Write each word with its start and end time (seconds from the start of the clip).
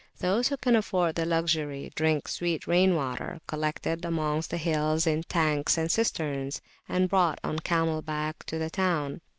Those 0.17 0.47
who 0.47 0.57
can 0.57 0.75
afford 0.75 1.13
the 1.13 1.27
luxury 1.27 1.91
drink 1.93 2.27
sweet 2.27 2.65
rain 2.65 2.95
water, 2.95 3.39
collected 3.45 4.03
amongst 4.03 4.49
the 4.49 4.57
hills 4.57 5.05
in 5.05 5.21
tanks 5.21 5.77
and 5.77 5.91
cisterns, 5.91 6.59
and 6.89 7.07
brought 7.07 7.37
on 7.43 7.59
camelback 7.59 8.43
to 8.47 8.57
the 8.57 8.71
town. 8.71 9.21